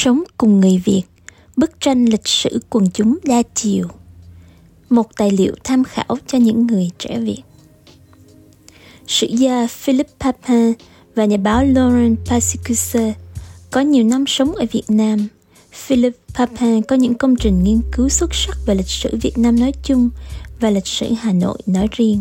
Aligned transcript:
Sống 0.00 0.22
cùng 0.36 0.60
người 0.60 0.82
Việt, 0.84 1.02
Bức 1.56 1.80
tranh 1.80 2.04
lịch 2.04 2.28
sử 2.28 2.60
quần 2.70 2.90
chúng 2.90 3.18
đa 3.24 3.42
chiều, 3.54 3.86
Một 4.90 5.16
tài 5.16 5.30
liệu 5.30 5.52
tham 5.64 5.84
khảo 5.84 6.18
cho 6.26 6.38
những 6.38 6.66
người 6.66 6.90
trẻ 6.98 7.18
Việt 7.20 7.42
Sử 9.06 9.26
gia 9.26 9.66
Philip 9.66 10.06
Papin 10.20 10.72
và 11.14 11.24
nhà 11.24 11.36
báo 11.36 11.64
Lauren 11.64 12.16
Pasicuse 12.26 13.14
có 13.70 13.80
nhiều 13.80 14.04
năm 14.04 14.24
sống 14.26 14.54
ở 14.54 14.66
Việt 14.72 14.84
Nam. 14.88 15.28
Philip 15.72 16.16
Papin 16.34 16.82
có 16.82 16.96
những 16.96 17.14
công 17.14 17.36
trình 17.36 17.64
nghiên 17.64 17.80
cứu 17.92 18.08
xuất 18.08 18.34
sắc 18.34 18.56
về 18.66 18.74
lịch 18.74 18.88
sử 18.88 19.16
Việt 19.22 19.38
Nam 19.38 19.60
nói 19.60 19.72
chung 19.82 20.10
và 20.60 20.70
lịch 20.70 20.86
sử 20.86 21.06
Hà 21.20 21.32
Nội 21.32 21.58
nói 21.66 21.88
riêng. 21.90 22.20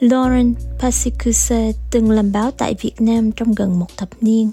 Lauren 0.00 0.54
Pasicuse 0.78 1.72
từng 1.90 2.10
làm 2.10 2.32
báo 2.32 2.50
tại 2.50 2.74
Việt 2.80 3.00
Nam 3.00 3.32
trong 3.32 3.54
gần 3.54 3.78
một 3.78 3.96
thập 3.96 4.08
niên. 4.20 4.50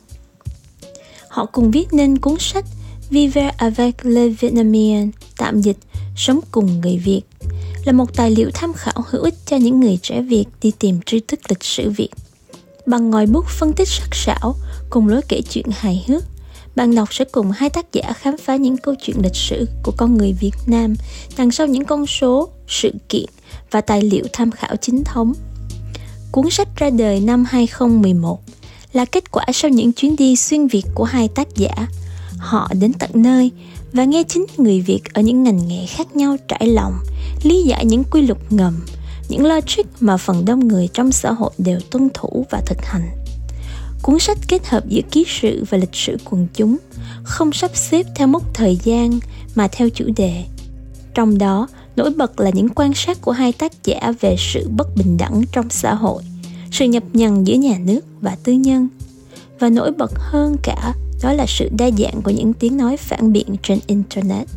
Họ 1.35 1.45
cùng 1.45 1.71
viết 1.71 1.93
nên 1.93 2.17
cuốn 2.17 2.35
sách 2.39 2.65
Vivre 3.09 3.51
avec 3.57 3.95
les 4.03 4.33
Vietnamiens, 4.39 5.09
tạm 5.37 5.61
dịch 5.61 5.77
Sống 6.15 6.39
cùng 6.51 6.81
người 6.81 6.97
Việt, 6.97 7.21
là 7.85 7.93
một 7.93 8.15
tài 8.15 8.31
liệu 8.31 8.49
tham 8.53 8.73
khảo 8.73 9.03
hữu 9.09 9.23
ích 9.23 9.33
cho 9.45 9.57
những 9.57 9.79
người 9.79 9.99
trẻ 10.01 10.21
Việt 10.21 10.45
đi 10.61 10.71
tìm 10.79 10.99
tri 11.05 11.19
thức 11.19 11.39
lịch 11.49 11.63
sử 11.63 11.89
Việt. 11.89 12.09
Bằng 12.85 13.09
ngòi 13.09 13.25
bút 13.25 13.45
phân 13.47 13.73
tích 13.73 13.87
sắc 13.87 14.09
sảo, 14.11 14.55
cùng 14.89 15.07
lối 15.07 15.21
kể 15.27 15.41
chuyện 15.49 15.65
hài 15.71 16.05
hước, 16.07 16.23
bạn 16.75 16.95
đọc 16.95 17.13
sẽ 17.13 17.25
cùng 17.25 17.51
hai 17.51 17.69
tác 17.69 17.93
giả 17.93 18.13
khám 18.13 18.37
phá 18.37 18.55
những 18.55 18.77
câu 18.77 18.95
chuyện 19.01 19.17
lịch 19.23 19.35
sử 19.35 19.67
của 19.83 19.93
con 19.97 20.17
người 20.17 20.33
Việt 20.33 20.55
Nam 20.67 20.95
đằng 21.37 21.51
sau 21.51 21.67
những 21.67 21.85
con 21.85 22.05
số, 22.05 22.49
sự 22.67 22.91
kiện 23.09 23.25
và 23.71 23.81
tài 23.81 24.01
liệu 24.01 24.25
tham 24.33 24.51
khảo 24.51 24.75
chính 24.75 25.03
thống. 25.03 25.33
Cuốn 26.31 26.49
sách 26.49 26.67
ra 26.77 26.89
đời 26.89 27.19
năm 27.19 27.45
2011 27.45 28.39
là 28.95 29.05
kết 29.05 29.31
quả 29.31 29.45
sau 29.53 29.69
những 29.69 29.93
chuyến 29.93 30.15
đi 30.15 30.35
xuyên 30.35 30.67
Việt 30.67 30.85
của 30.93 31.03
hai 31.03 31.27
tác 31.27 31.47
giả. 31.55 31.87
Họ 32.37 32.69
đến 32.79 32.93
tận 32.93 33.09
nơi 33.13 33.51
và 33.93 34.03
nghe 34.03 34.23
chính 34.23 34.45
người 34.57 34.81
Việt 34.81 35.01
ở 35.13 35.21
những 35.21 35.43
ngành 35.43 35.67
nghề 35.67 35.85
khác 35.85 36.15
nhau 36.15 36.37
trải 36.47 36.67
lòng, 36.67 36.93
lý 37.43 37.63
giải 37.63 37.85
những 37.85 38.03
quy 38.03 38.21
luật 38.21 38.39
ngầm, 38.49 38.85
những 39.29 39.45
logic 39.45 39.83
mà 39.99 40.17
phần 40.17 40.45
đông 40.45 40.67
người 40.67 40.89
trong 40.93 41.11
xã 41.11 41.31
hội 41.31 41.51
đều 41.57 41.79
tuân 41.91 42.09
thủ 42.13 42.45
và 42.49 42.61
thực 42.65 42.85
hành. 42.85 43.09
Cuốn 44.01 44.19
sách 44.19 44.37
kết 44.47 44.67
hợp 44.67 44.87
giữa 44.87 45.01
ký 45.11 45.25
sự 45.27 45.63
và 45.69 45.77
lịch 45.77 45.95
sử 45.95 46.17
quần 46.25 46.47
chúng, 46.53 46.77
không 47.23 47.53
sắp 47.53 47.71
xếp 47.73 48.05
theo 48.15 48.27
mốc 48.27 48.53
thời 48.53 48.77
gian 48.83 49.19
mà 49.55 49.67
theo 49.67 49.89
chủ 49.89 50.05
đề. 50.15 50.43
Trong 51.13 51.37
đó, 51.37 51.67
nổi 51.95 52.09
bật 52.17 52.39
là 52.39 52.49
những 52.49 52.69
quan 52.69 52.93
sát 52.93 53.21
của 53.21 53.31
hai 53.31 53.51
tác 53.51 53.83
giả 53.83 54.13
về 54.21 54.35
sự 54.39 54.69
bất 54.77 54.87
bình 54.95 55.17
đẳng 55.17 55.41
trong 55.51 55.69
xã 55.69 55.93
hội, 55.93 56.23
sự 56.77 56.85
nhập 56.85 57.03
nhằng 57.13 57.47
giữa 57.47 57.55
nhà 57.55 57.77
nước 57.85 58.01
và 58.21 58.37
tư 58.43 58.53
nhân. 58.53 58.87
Và 59.59 59.69
nổi 59.69 59.91
bật 59.91 60.11
hơn 60.15 60.55
cả, 60.63 60.93
đó 61.23 61.33
là 61.33 61.45
sự 61.47 61.69
đa 61.77 61.89
dạng 61.97 62.21
của 62.21 62.31
những 62.31 62.53
tiếng 62.53 62.77
nói 62.77 62.97
phản 62.97 63.33
biện 63.33 63.55
trên 63.63 63.79
internet 63.87 64.47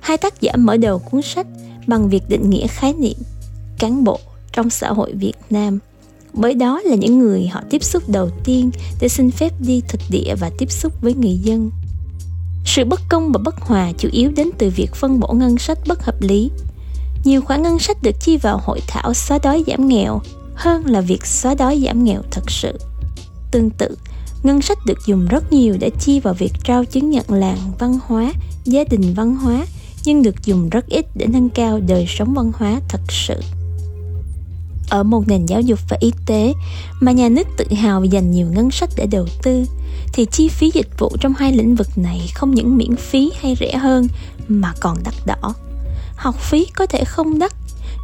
hai 0.00 0.18
tác 0.18 0.40
giả 0.40 0.56
mở 0.56 0.76
đầu 0.76 0.98
cuốn 0.98 1.22
sách 1.22 1.46
bằng 1.86 2.08
việc 2.08 2.22
định 2.28 2.50
nghĩa 2.50 2.66
khái 2.66 2.92
niệm 2.92 3.16
cán 3.78 4.04
bộ 4.04 4.20
trong 4.52 4.70
xã 4.70 4.88
hội 4.88 5.12
Việt 5.12 5.36
Nam. 5.50 5.78
Bởi 6.32 6.54
đó 6.54 6.80
là 6.84 6.94
những 6.94 7.18
người 7.18 7.46
họ 7.46 7.62
tiếp 7.70 7.84
xúc 7.84 8.02
đầu 8.08 8.30
tiên 8.44 8.70
để 9.00 9.08
xin 9.08 9.30
phép 9.30 9.52
đi 9.60 9.82
thực 9.88 10.00
địa 10.10 10.34
và 10.40 10.50
tiếp 10.58 10.70
xúc 10.70 10.92
với 11.00 11.14
người 11.14 11.36
dân. 11.36 11.70
Sự 12.64 12.84
bất 12.84 13.00
công 13.08 13.32
và 13.32 13.40
bất 13.44 13.56
hòa 13.60 13.92
chủ 13.98 14.08
yếu 14.12 14.30
đến 14.36 14.50
từ 14.58 14.70
việc 14.70 14.94
phân 14.94 15.20
bổ 15.20 15.32
ngân 15.32 15.58
sách 15.58 15.78
bất 15.86 16.02
hợp 16.02 16.22
lý. 16.22 16.50
Nhiều 17.24 17.42
khoản 17.42 17.62
ngân 17.62 17.78
sách 17.78 18.02
được 18.02 18.20
chi 18.20 18.36
vào 18.36 18.60
hội 18.64 18.80
thảo 18.86 19.14
xóa 19.14 19.38
đói 19.42 19.64
giảm 19.66 19.88
nghèo 19.88 20.20
hơn 20.54 20.86
là 20.86 21.00
việc 21.00 21.26
xóa 21.26 21.54
đói 21.54 21.82
giảm 21.86 22.04
nghèo 22.04 22.22
thật 22.30 22.50
sự. 22.50 22.78
Tương 23.50 23.70
tự, 23.70 23.96
ngân 24.42 24.62
sách 24.62 24.78
được 24.86 24.98
dùng 25.06 25.26
rất 25.26 25.52
nhiều 25.52 25.76
để 25.80 25.90
chi 26.00 26.20
vào 26.20 26.34
việc 26.34 26.52
trao 26.64 26.84
chứng 26.84 27.10
nhận 27.10 27.24
làng 27.28 27.58
văn 27.78 27.98
hóa, 28.06 28.32
gia 28.64 28.84
đình 28.84 29.14
văn 29.14 29.36
hóa, 29.36 29.66
nhưng 30.04 30.22
được 30.22 30.44
dùng 30.44 30.68
rất 30.68 30.86
ít 30.86 31.06
để 31.14 31.26
nâng 31.26 31.48
cao 31.48 31.80
đời 31.80 32.06
sống 32.08 32.34
văn 32.34 32.52
hóa 32.54 32.80
thật 32.88 33.00
sự. 33.08 33.34
Ở 34.90 35.02
một 35.02 35.28
nền 35.28 35.46
giáo 35.46 35.60
dục 35.60 35.78
và 35.88 35.96
y 36.00 36.12
tế 36.26 36.52
mà 37.00 37.12
nhà 37.12 37.28
nước 37.28 37.46
tự 37.56 37.64
hào 37.74 38.04
dành 38.04 38.30
nhiều 38.30 38.46
ngân 38.46 38.70
sách 38.70 38.90
để 38.96 39.06
đầu 39.06 39.26
tư, 39.42 39.64
thì 40.12 40.24
chi 40.24 40.48
phí 40.48 40.70
dịch 40.74 40.98
vụ 40.98 41.16
trong 41.20 41.32
hai 41.38 41.52
lĩnh 41.52 41.74
vực 41.74 41.98
này 41.98 42.30
không 42.34 42.54
những 42.54 42.76
miễn 42.76 42.96
phí 42.96 43.30
hay 43.40 43.56
rẻ 43.60 43.76
hơn 43.76 44.06
mà 44.48 44.74
còn 44.80 44.96
đắt 45.04 45.14
đỏ. 45.26 45.54
Học 46.20 46.40
phí 46.40 46.66
có 46.76 46.86
thể 46.86 47.04
không 47.04 47.38
đắt 47.38 47.52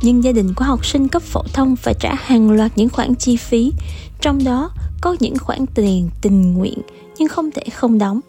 nhưng 0.03 0.25
gia 0.25 0.33
đình 0.33 0.55
của 0.55 0.65
học 0.65 0.87
sinh 0.87 1.09
cấp 1.09 1.23
phổ 1.23 1.43
thông 1.53 1.77
phải 1.77 1.95
trả 2.01 2.15
hàng 2.15 2.51
loạt 2.51 2.73
những 2.77 2.89
khoản 2.89 3.15
chi 3.15 3.37
phí, 3.37 3.73
trong 4.21 4.45
đó 4.45 4.71
có 5.01 5.17
những 5.21 5.39
khoản 5.39 5.67
tiền 5.75 6.11
tình 6.23 6.55
nguyện 6.55 6.79
nhưng 7.19 7.29
không 7.29 7.51
thể 7.51 7.63
không 7.73 7.99
đóng. 7.99 8.21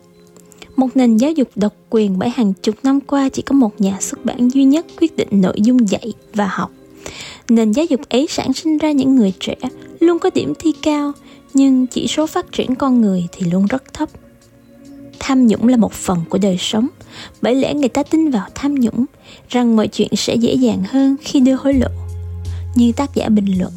Một 0.76 0.88
nền 0.96 1.18
giáo 1.18 1.32
dục 1.32 1.48
độc 1.56 1.74
quyền 1.90 2.20
bởi 2.20 2.30
hàng 2.30 2.54
chục 2.54 2.76
năm 2.84 3.00
qua 3.00 3.30
chỉ 3.30 3.42
có 3.42 3.54
một 3.54 3.82
nhà 3.82 3.98
xuất 4.00 4.26
bản 4.26 4.50
duy 4.50 4.64
nhất 4.64 4.86
quyết 5.00 5.16
định 5.16 5.28
nội 5.32 5.56
dung 5.62 5.90
dạy 5.90 6.14
và 6.34 6.48
học. 6.48 6.72
Nền 7.50 7.72
giáo 7.72 7.86
dục 7.86 8.02
ấy 8.10 8.28
sản 8.30 8.54
sinh 8.54 8.78
ra 8.78 8.92
những 8.92 9.16
người 9.16 9.34
trẻ 9.40 9.56
luôn 10.00 10.20
có 10.20 10.30
điểm 10.36 10.54
thi 10.60 10.74
cao, 10.82 11.12
nhưng 11.54 11.88
chỉ 11.88 12.08
số 12.08 12.28
phát 12.28 12.52
triển 12.52 12.76
con 12.76 13.02
người 13.02 13.28
thì 13.32 13.52
luôn 13.52 13.66
rất 13.66 13.94
thấp. 13.94 14.10
Tham 15.20 15.48
nhũng 15.48 15.68
là 15.68 15.78
một 15.78 15.94
phần 15.94 16.20
của 16.30 16.38
đời 16.38 16.58
sống, 16.60 16.88
bởi 17.42 17.56
lẽ 17.56 17.74
người 17.74 17.90
ta 17.90 18.04
tin 18.04 18.32
vào 18.32 18.48
tham 18.56 18.76
nhũng 18.76 19.06
rằng 19.50 19.76
mọi 19.76 19.88
chuyện 19.88 20.16
sẽ 20.16 20.36
dễ 20.36 20.54
dàng 20.54 20.84
hơn 20.90 21.16
khi 21.22 21.40
đưa 21.40 21.56
hối 21.56 21.74
lộ. 21.74 21.90
Như 22.76 22.92
tác 22.92 23.16
giả 23.16 23.30
bình 23.30 23.60
luận 23.60 23.72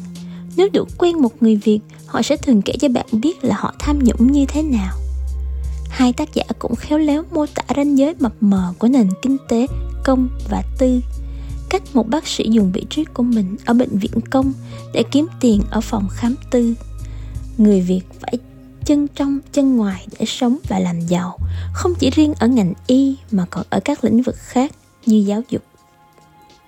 nếu 0.57 0.69
đủ 0.73 0.85
quen 0.97 1.21
một 1.21 1.31
người 1.43 1.55
việt 1.55 1.79
họ 2.05 2.21
sẽ 2.21 2.37
thường 2.37 2.61
kể 2.61 2.73
cho 2.79 2.89
bạn 2.89 3.05
biết 3.11 3.43
là 3.43 3.55
họ 3.59 3.73
tham 3.79 3.99
nhũng 4.03 4.31
như 4.31 4.45
thế 4.45 4.63
nào. 4.63 4.95
Hai 5.89 6.13
tác 6.13 6.33
giả 6.33 6.43
cũng 6.59 6.75
khéo 6.75 6.99
léo 6.99 7.23
mô 7.31 7.45
tả 7.45 7.63
ranh 7.75 7.97
giới 7.97 8.15
mập 8.19 8.33
mờ 8.41 8.73
của 8.79 8.87
nền 8.87 9.09
kinh 9.21 9.37
tế 9.49 9.67
công 10.03 10.29
và 10.49 10.63
tư. 10.77 11.01
Cách 11.69 11.83
một 11.93 12.07
bác 12.07 12.27
sĩ 12.27 12.49
dùng 12.49 12.71
vị 12.71 12.85
trí 12.89 13.03
của 13.13 13.23
mình 13.23 13.55
ở 13.65 13.73
bệnh 13.73 13.97
viện 13.97 14.21
công 14.29 14.53
để 14.93 15.03
kiếm 15.11 15.27
tiền 15.39 15.61
ở 15.69 15.81
phòng 15.81 16.07
khám 16.11 16.35
tư. 16.51 16.73
Người 17.57 17.81
việt 17.81 18.01
phải 18.19 18.33
chân 18.85 19.07
trong 19.07 19.39
chân 19.51 19.77
ngoài 19.77 20.07
để 20.19 20.25
sống 20.25 20.57
và 20.67 20.79
làm 20.79 20.99
giàu 20.99 21.37
không 21.73 21.93
chỉ 21.99 22.09
riêng 22.09 22.33
ở 22.39 22.47
ngành 22.47 22.73
y 22.87 23.15
mà 23.31 23.45
còn 23.49 23.65
ở 23.69 23.79
các 23.85 24.03
lĩnh 24.03 24.21
vực 24.21 24.35
khác 24.37 24.71
như 25.05 25.17
giáo 25.17 25.41
dục 25.49 25.61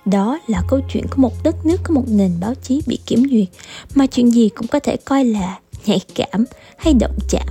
đó 0.05 0.39
là 0.47 0.63
câu 0.67 0.79
chuyện 0.93 1.05
của 1.09 1.21
một 1.21 1.43
đất 1.43 1.65
nước 1.65 1.77
có 1.83 1.93
một 1.93 2.03
nền 2.07 2.31
báo 2.39 2.53
chí 2.55 2.81
bị 2.87 2.99
kiểm 3.05 3.23
duyệt 3.31 3.47
mà 3.95 4.05
chuyện 4.05 4.33
gì 4.33 4.49
cũng 4.49 4.67
có 4.67 4.79
thể 4.79 4.97
coi 4.97 5.25
là 5.25 5.59
nhạy 5.85 6.01
cảm 6.15 6.45
hay 6.77 6.93
động 6.93 7.17
chạm 7.29 7.47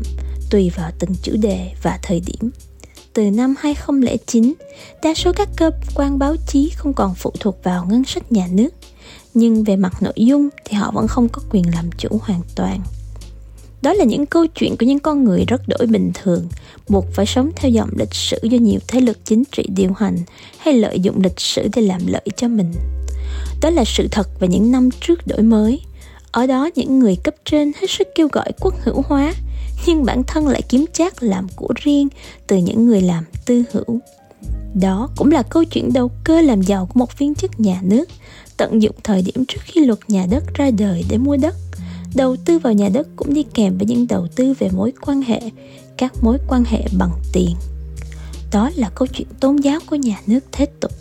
tùy 0.51 0.71
vào 0.77 0.91
từng 0.99 1.11
chủ 1.23 1.33
đề 1.41 1.73
và 1.83 1.99
thời 2.03 2.21
điểm. 2.21 2.51
Từ 3.13 3.31
năm 3.31 3.55
2009, 3.59 4.55
đa 5.03 5.15
số 5.15 5.33
các 5.33 5.49
cơ 5.57 5.71
quan 5.95 6.19
báo 6.19 6.37
chí 6.47 6.71
không 6.77 6.95
còn 6.95 7.15
phụ 7.15 7.33
thuộc 7.41 7.65
vào 7.65 7.87
ngân 7.87 8.05
sách 8.05 8.33
nhà 8.33 8.47
nước, 8.51 8.69
nhưng 9.35 9.65
về 9.65 9.77
mặt 9.77 10.03
nội 10.03 10.13
dung 10.17 10.49
thì 10.65 10.77
họ 10.77 10.91
vẫn 10.91 11.09
không 11.09 11.29
có 11.29 11.43
quyền 11.51 11.75
làm 11.75 11.91
chủ 11.99 12.09
hoàn 12.23 12.41
toàn 12.55 12.81
đó 13.83 13.93
là 13.93 14.05
những 14.05 14.27
câu 14.27 14.47
chuyện 14.47 14.77
của 14.77 14.87
những 14.87 14.99
con 14.99 15.25
người 15.25 15.45
rất 15.49 15.63
đổi 15.69 15.87
bình 15.87 16.13
thường. 16.15 16.49
Buộc 16.89 17.05
phải 17.13 17.27
sống 17.27 17.51
theo 17.57 17.71
dòng 17.71 17.91
lịch 17.99 18.15
sử 18.15 18.39
do 18.43 18.59
nhiều 18.59 18.81
thế 18.89 19.01
lực 19.01 19.19
chính 19.25 19.45
trị 19.45 19.65
điều 19.77 19.93
hành 19.93 20.17
hay 20.59 20.75
lợi 20.75 21.01
dụng 21.01 21.23
lịch 21.23 21.41
sử 21.41 21.69
để 21.75 21.83
làm 21.83 22.01
lợi 22.07 22.27
cho 22.37 22.49
mình. 22.49 22.73
Đó 23.63 23.71
là 23.71 23.85
sự 23.85 24.09
thật 24.11 24.41
về 24.41 24.49
những 24.49 24.73
năm 24.73 24.89
trước 25.01 25.27
đổi 25.27 25.43
mới. 25.43 25.81
Ở 26.33 26.47
đó, 26.47 26.71
những 26.75 26.99
người 26.99 27.17
cấp 27.17 27.35
trên 27.45 27.73
hết 27.81 27.91
sức 27.91 28.09
kêu 28.15 28.29
gọi 28.33 28.53
quốc 28.61 28.75
hữu 28.85 29.03
hóa, 29.07 29.35
nhưng 29.87 30.05
bản 30.05 30.23
thân 30.23 30.49
lại 30.49 30.63
kiếm 30.69 30.85
chác 30.93 31.23
làm 31.23 31.47
của 31.57 31.69
riêng 31.77 32.09
từ 32.47 32.57
những 32.57 32.87
người 32.87 33.01
làm 33.01 33.25
tư 33.47 33.63
hữu. 33.73 33.99
Đó 34.81 35.09
cũng 35.17 35.31
là 35.31 35.43
câu 35.43 35.65
chuyện 35.65 35.93
đầu 35.93 36.11
cơ 36.25 36.41
làm 36.41 36.63
giàu 36.63 36.87
của 36.87 36.99
một 36.99 37.19
viên 37.19 37.35
chức 37.35 37.61
nhà 37.61 37.81
nước, 37.83 38.09
tận 38.57 38.83
dụng 38.83 38.95
thời 39.05 39.23
điểm 39.23 39.45
trước 39.49 39.61
khi 39.63 39.85
luật 39.85 39.99
nhà 40.09 40.27
đất 40.31 40.45
ra 40.55 40.71
đời 40.71 41.05
để 41.11 41.19
mua 41.19 41.37
đất 41.37 41.55
đầu 42.15 42.37
tư 42.37 42.59
vào 42.59 42.73
nhà 42.73 42.89
đất 42.89 43.09
cũng 43.17 43.35
đi 43.35 43.43
kèm 43.55 43.79
với 43.79 43.87
những 43.87 44.07
đầu 44.07 44.27
tư 44.37 44.55
về 44.59 44.69
mối 44.73 44.93
quan 45.07 45.23
hệ, 45.23 45.41
các 45.97 46.13
mối 46.23 46.39
quan 46.49 46.65
hệ 46.65 46.85
bằng 46.99 47.13
tiền. 47.33 47.57
Đó 48.53 48.71
là 48.77 48.91
câu 48.95 49.09
chuyện 49.09 49.27
tôn 49.41 49.57
giáo 49.57 49.81
của 49.87 49.97
nhà 49.97 50.21
nước 50.27 50.41
thế 50.53 50.67
tục. 50.81 50.93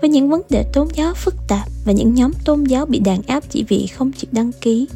Với 0.00 0.10
những 0.10 0.30
vấn 0.30 0.42
đề 0.50 0.64
tôn 0.72 0.88
giáo 0.94 1.14
phức 1.14 1.34
tạp 1.48 1.68
và 1.84 1.92
những 1.92 2.14
nhóm 2.14 2.32
tôn 2.44 2.64
giáo 2.64 2.86
bị 2.86 2.98
đàn 2.98 3.22
áp 3.22 3.44
chỉ 3.50 3.64
vì 3.68 3.86
không 3.86 4.12
chịu 4.12 4.28
đăng 4.32 4.52
ký. 4.60 4.88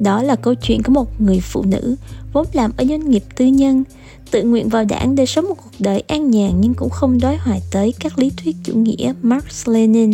Đó 0.00 0.22
là 0.22 0.36
câu 0.36 0.54
chuyện 0.54 0.82
của 0.82 0.92
một 0.92 1.20
người 1.20 1.40
phụ 1.40 1.62
nữ 1.62 1.96
vốn 2.32 2.46
làm 2.52 2.72
ở 2.76 2.84
doanh 2.84 3.10
nghiệp 3.10 3.22
tư 3.36 3.46
nhân, 3.46 3.84
tự 4.30 4.42
nguyện 4.42 4.68
vào 4.68 4.84
đảng 4.84 5.14
để 5.14 5.26
sống 5.26 5.48
một 5.48 5.54
cuộc 5.54 5.70
đời 5.78 6.02
an 6.08 6.30
nhàn 6.30 6.52
nhưng 6.60 6.74
cũng 6.74 6.90
không 6.90 7.20
đói 7.20 7.36
hoài 7.36 7.60
tới 7.70 7.94
các 8.00 8.18
lý 8.18 8.30
thuyết 8.36 8.56
chủ 8.64 8.74
nghĩa 8.74 9.12
Marx, 9.22 9.68
Lenin 9.68 10.12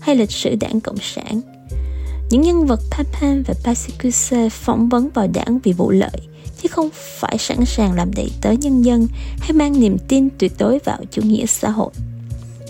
hay 0.00 0.16
lịch 0.16 0.30
sử 0.30 0.56
đảng 0.56 0.80
Cộng 0.80 0.98
sản 1.00 1.40
những 2.30 2.42
nhân 2.42 2.66
vật 2.66 2.80
Papin 2.90 3.42
và 3.42 3.54
Pasicuse 3.64 4.48
phỏng 4.48 4.88
vấn 4.88 5.08
vào 5.14 5.28
đảng 5.34 5.58
vì 5.64 5.72
vụ 5.72 5.90
lợi, 5.90 6.20
chứ 6.62 6.68
không 6.68 6.88
phải 7.20 7.38
sẵn 7.38 7.64
sàng 7.64 7.92
làm 7.92 8.14
đầy 8.14 8.30
tớ 8.40 8.50
nhân 8.52 8.82
dân 8.82 9.08
hay 9.38 9.52
mang 9.52 9.80
niềm 9.80 9.98
tin 10.08 10.28
tuyệt 10.38 10.52
đối 10.58 10.78
vào 10.84 10.98
chủ 11.10 11.22
nghĩa 11.22 11.46
xã 11.46 11.70
hội. 11.70 11.90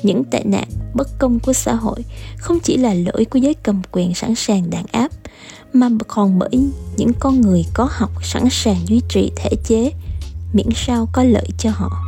Những 0.03 0.25
tệ 0.25 0.43
nạn, 0.45 0.69
bất 0.95 1.09
công 1.19 1.39
của 1.39 1.53
xã 1.53 1.75
hội 1.75 2.05
không 2.37 2.61
chỉ 2.61 2.77
là 2.77 2.95
lỗi 2.95 3.25
của 3.25 3.39
giới 3.39 3.55
cầm 3.55 3.83
quyền 3.93 4.15
sẵn 4.15 4.35
sàng 4.35 4.71
đàn 4.71 4.85
áp, 4.93 5.11
mà 5.73 5.89
còn 6.09 6.39
bởi 6.39 6.69
những 6.97 7.13
con 7.21 7.41
người 7.41 7.65
có 7.75 7.89
học 7.91 8.11
sẵn 8.23 8.45
sàng 8.51 8.77
duy 8.87 9.01
trì 9.09 9.31
thể 9.37 9.51
chế 9.65 9.93
miễn 10.53 10.69
sao 10.75 11.09
có 11.13 11.23
lợi 11.23 11.49
cho 11.59 11.71
họ 11.71 12.06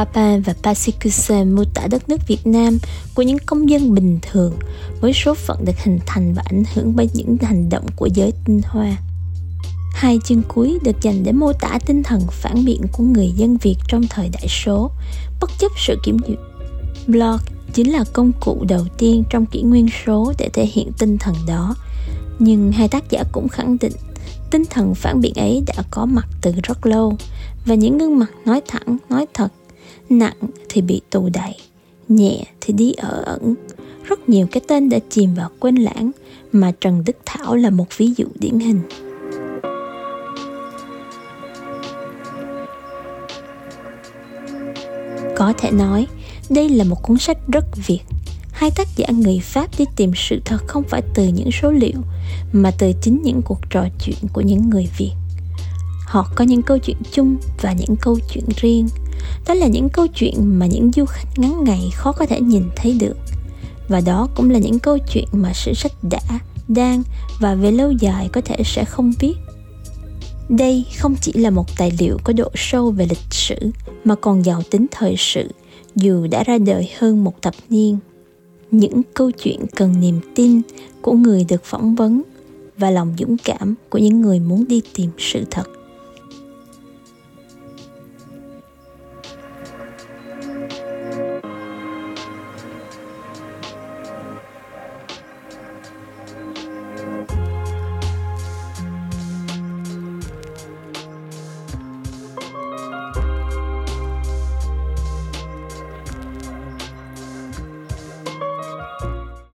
Papin 0.00 0.42
và 0.42 0.54
Pasicuse 0.62 1.44
mô 1.44 1.64
tả 1.74 1.86
đất 1.90 2.08
nước 2.08 2.26
Việt 2.26 2.46
Nam 2.46 2.78
của 3.14 3.22
những 3.22 3.38
công 3.46 3.70
dân 3.70 3.94
bình 3.94 4.18
thường 4.22 4.52
với 5.00 5.12
số 5.12 5.34
phận 5.34 5.64
được 5.64 5.78
hình 5.84 5.98
thành 6.06 6.34
và 6.34 6.42
ảnh 6.46 6.62
hưởng 6.74 6.96
bởi 6.96 7.08
những 7.14 7.36
hành 7.42 7.68
động 7.68 7.86
của 7.96 8.08
giới 8.14 8.32
tinh 8.44 8.60
hoa. 8.64 8.96
Hai 9.94 10.18
chương 10.24 10.42
cuối 10.48 10.78
được 10.84 11.02
dành 11.02 11.22
để 11.24 11.32
mô 11.32 11.52
tả 11.52 11.78
tinh 11.86 12.02
thần 12.02 12.20
phản 12.30 12.64
biện 12.64 12.80
của 12.92 13.04
người 13.04 13.30
dân 13.36 13.56
Việt 13.56 13.76
trong 13.88 14.02
thời 14.10 14.28
đại 14.28 14.46
số, 14.48 14.90
bất 15.40 15.50
chấp 15.58 15.72
sự 15.76 15.96
kiểm 16.04 16.16
duyệt. 16.26 16.38
Blog 17.06 17.38
chính 17.72 17.92
là 17.92 18.04
công 18.12 18.32
cụ 18.40 18.64
đầu 18.68 18.84
tiên 18.98 19.22
trong 19.30 19.46
kỷ 19.46 19.62
nguyên 19.62 19.88
số 20.06 20.32
để 20.38 20.48
thể 20.52 20.66
hiện 20.66 20.92
tinh 20.98 21.18
thần 21.18 21.34
đó. 21.46 21.74
Nhưng 22.38 22.72
hai 22.72 22.88
tác 22.88 23.10
giả 23.10 23.24
cũng 23.32 23.48
khẳng 23.48 23.76
định 23.80 23.92
tinh 24.50 24.62
thần 24.70 24.94
phản 24.94 25.20
biện 25.20 25.34
ấy 25.34 25.62
đã 25.66 25.74
có 25.90 26.06
mặt 26.06 26.26
từ 26.40 26.52
rất 26.62 26.86
lâu 26.86 27.16
và 27.66 27.74
những 27.74 27.98
gương 27.98 28.18
mặt 28.18 28.30
nói 28.44 28.62
thẳng, 28.68 28.96
nói 29.08 29.26
thật 29.34 29.52
nặng 30.10 30.36
thì 30.68 30.80
bị 30.80 31.00
tù 31.10 31.28
đày 31.32 31.56
nhẹ 32.08 32.44
thì 32.60 32.72
đi 32.72 32.92
ở 32.92 33.22
ẩn. 33.26 33.54
Rất 34.04 34.28
nhiều 34.28 34.46
cái 34.52 34.60
tên 34.68 34.88
đã 34.88 34.98
chìm 35.10 35.34
vào 35.34 35.50
quên 35.60 35.74
lãng, 35.74 36.10
mà 36.52 36.72
trần 36.80 37.04
đức 37.06 37.16
thảo 37.26 37.56
là 37.56 37.70
một 37.70 37.86
ví 37.96 38.12
dụ 38.16 38.24
điển 38.40 38.58
hình. 38.58 38.80
Có 45.36 45.52
thể 45.58 45.70
nói, 45.70 46.06
đây 46.50 46.68
là 46.68 46.84
một 46.84 47.02
cuốn 47.02 47.18
sách 47.18 47.38
rất 47.52 47.64
việt. 47.86 48.00
Hai 48.52 48.70
tác 48.76 48.88
giả 48.96 49.06
người 49.12 49.40
pháp 49.42 49.78
đi 49.78 49.84
tìm 49.96 50.12
sự 50.16 50.40
thật 50.44 50.58
không 50.66 50.82
phải 50.88 51.02
từ 51.14 51.28
những 51.28 51.50
số 51.52 51.70
liệu, 51.70 52.00
mà 52.52 52.70
từ 52.78 52.92
chính 53.02 53.22
những 53.22 53.42
cuộc 53.42 53.60
trò 53.70 53.84
chuyện 54.04 54.18
của 54.32 54.40
những 54.40 54.70
người 54.70 54.88
việt. 54.98 55.12
Họ 56.06 56.26
có 56.34 56.44
những 56.44 56.62
câu 56.62 56.78
chuyện 56.78 56.96
chung 57.12 57.36
và 57.62 57.72
những 57.72 57.96
câu 58.00 58.18
chuyện 58.32 58.44
riêng 58.56 58.88
đó 59.46 59.54
là 59.54 59.66
những 59.66 59.88
câu 59.88 60.06
chuyện 60.06 60.58
mà 60.58 60.66
những 60.66 60.90
du 60.96 61.04
khách 61.04 61.28
ngắn 61.38 61.64
ngày 61.64 61.90
khó 61.94 62.12
có 62.12 62.26
thể 62.26 62.40
nhìn 62.40 62.62
thấy 62.76 62.96
được. 63.00 63.16
Và 63.88 64.00
đó 64.00 64.28
cũng 64.36 64.50
là 64.50 64.58
những 64.58 64.78
câu 64.78 64.98
chuyện 65.12 65.28
mà 65.32 65.52
sử 65.52 65.74
sách 65.74 65.92
đã, 66.02 66.20
đang 66.68 67.02
và 67.40 67.54
về 67.54 67.70
lâu 67.70 67.90
dài 67.90 68.28
có 68.32 68.40
thể 68.40 68.56
sẽ 68.64 68.84
không 68.84 69.12
biết. 69.20 69.34
đây 70.48 70.84
không 70.98 71.14
chỉ 71.20 71.32
là 71.32 71.50
một 71.50 71.76
tài 71.76 71.92
liệu 71.98 72.18
có 72.24 72.32
độ 72.32 72.50
sâu 72.54 72.90
về 72.90 73.06
lịch 73.06 73.18
sử, 73.30 73.56
mà 74.04 74.14
còn 74.14 74.44
giàu 74.44 74.62
tính 74.70 74.86
thời 74.90 75.14
sự, 75.18 75.48
dù 75.96 76.26
đã 76.26 76.44
ra 76.44 76.58
đời 76.58 76.90
hơn 76.98 77.24
một 77.24 77.42
thập 77.42 77.54
niên. 77.70 77.98
Những 78.70 79.02
câu 79.14 79.30
chuyện 79.30 79.60
cần 79.76 80.00
niềm 80.00 80.20
tin 80.34 80.60
của 81.02 81.12
người 81.12 81.44
được 81.48 81.64
phỏng 81.64 81.94
vấn 81.94 82.22
và 82.78 82.90
lòng 82.90 83.14
dũng 83.18 83.36
cảm 83.44 83.74
của 83.90 83.98
những 83.98 84.20
người 84.20 84.40
muốn 84.40 84.64
đi 84.68 84.82
tìm 84.94 85.10
sự 85.18 85.44
thật. 85.50 85.68